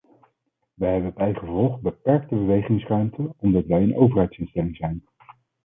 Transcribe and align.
We 0.79 0.85
hebben 0.87 1.13
bijgevolg 1.13 1.79
beperkte 1.81 2.35
bewegingsruimte 2.35 3.33
omdat 3.37 3.65
wij 3.65 3.83
een 3.83 3.95
overheidsinstelling 3.97 4.75
zijn. 4.75 5.03